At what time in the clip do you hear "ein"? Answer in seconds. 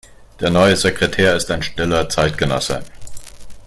1.51-1.61